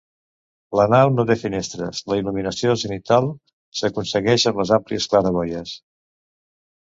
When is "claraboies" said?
5.13-5.75